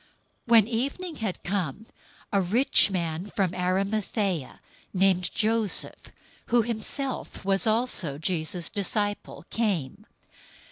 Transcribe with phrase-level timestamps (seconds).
[0.47, 1.85] 027:057 When evening had come,
[2.33, 4.59] a rich man from Arimathaea,
[4.95, 6.07] named Joseph,
[6.47, 10.07] who himself was also Jesus' disciple came.